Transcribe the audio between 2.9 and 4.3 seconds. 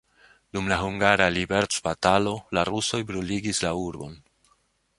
bruligis la urbon.